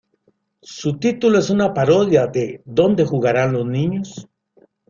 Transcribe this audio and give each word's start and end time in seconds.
Su 0.63 0.97
título 0.97 1.37
es 1.37 1.51
una 1.51 1.75
parodia 1.75 2.25
de 2.25 2.63
"¿Dónde 2.65 3.05
jugarán 3.05 3.53
los 3.53 3.67
niños? 3.67 4.27